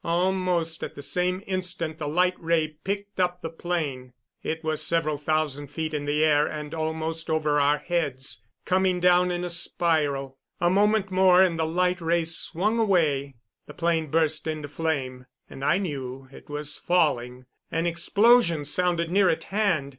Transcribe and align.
Almost 0.03 0.81
at 0.81 0.95
the 0.95 1.03
same 1.03 1.43
instant 1.45 1.99
the 1.99 2.07
light 2.07 2.33
ray 2.39 2.69
picked 2.69 3.19
up 3.19 3.43
the 3.43 3.51
plane. 3.51 4.13
It 4.41 4.63
was 4.63 4.81
several 4.81 5.19
thousand 5.19 5.67
feet 5.67 5.93
in 5.93 6.05
the 6.05 6.25
air 6.25 6.47
and 6.47 6.73
almost 6.73 7.29
over 7.29 7.59
our 7.59 7.77
heads, 7.77 8.41
coming 8.65 8.99
down 8.99 9.29
in 9.29 9.43
a 9.43 9.49
spiral. 9.51 10.39
A 10.59 10.71
moment 10.71 11.11
more 11.11 11.43
and 11.43 11.59
the 11.59 11.67
light 11.67 12.01
ray 12.01 12.23
swung 12.23 12.79
away. 12.79 13.35
The 13.67 13.75
plane 13.75 14.07
burst 14.07 14.47
into 14.47 14.67
flame, 14.67 15.27
and 15.47 15.63
I 15.63 15.77
knew 15.77 16.27
it 16.31 16.49
was 16.49 16.79
falling. 16.79 17.45
An 17.71 17.85
explosion 17.85 18.65
sounded 18.65 19.11
near 19.11 19.29
at 19.29 19.43
hand. 19.43 19.89